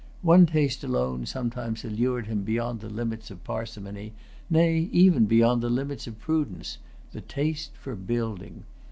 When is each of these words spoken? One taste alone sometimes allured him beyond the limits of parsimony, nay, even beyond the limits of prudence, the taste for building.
One 0.23 0.47
taste 0.47 0.83
alone 0.83 1.27
sometimes 1.27 1.85
allured 1.85 2.25
him 2.25 2.41
beyond 2.41 2.79
the 2.79 2.89
limits 2.89 3.29
of 3.29 3.43
parsimony, 3.43 4.13
nay, 4.49 4.89
even 4.91 5.25
beyond 5.27 5.61
the 5.61 5.69
limits 5.69 6.07
of 6.07 6.17
prudence, 6.17 6.79
the 7.11 7.21
taste 7.21 7.73
for 7.77 7.95
building. 7.95 8.63